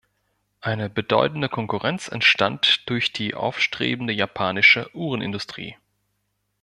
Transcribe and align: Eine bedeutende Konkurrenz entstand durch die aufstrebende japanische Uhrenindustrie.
Eine 0.61 0.89
bedeutende 0.89 1.47
Konkurrenz 1.47 2.07
entstand 2.07 2.89
durch 2.89 3.13
die 3.13 3.35
aufstrebende 3.35 4.11
japanische 4.13 4.89
Uhrenindustrie. 4.95 5.77